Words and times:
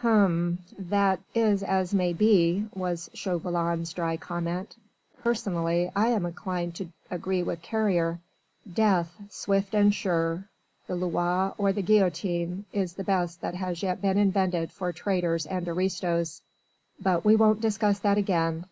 "H'm! 0.00 0.64
That 0.80 1.20
is 1.32 1.62
as 1.62 1.94
may 1.94 2.12
be," 2.12 2.66
was 2.74 3.08
Chauvelin's 3.14 3.92
dry 3.92 4.16
comment. 4.16 4.74
"Personally 5.22 5.92
I 5.94 6.08
am 6.08 6.26
inclined 6.26 6.74
to 6.74 6.88
agree 7.08 7.44
with 7.44 7.62
Carrier. 7.62 8.18
Death, 8.68 9.14
swift 9.30 9.76
and 9.76 9.94
sure 9.94 10.48
the 10.88 10.96
Loire 10.96 11.54
or 11.56 11.72
the 11.72 11.82
guillotine 11.82 12.64
is 12.72 12.94
the 12.94 13.04
best 13.04 13.40
that 13.42 13.54
has 13.54 13.80
yet 13.80 14.02
been 14.02 14.18
invented 14.18 14.72
for 14.72 14.90
traitors 14.92 15.46
and 15.46 15.68
aristos. 15.68 16.42
But 17.00 17.24
we 17.24 17.36
won't 17.36 17.60
discuss 17.60 18.00
that 18.00 18.18
again. 18.18 18.64